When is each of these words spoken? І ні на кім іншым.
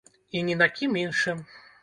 І 0.39 0.41
ні 0.47 0.55
на 0.61 0.69
кім 0.79 0.97
іншым. 1.03 1.47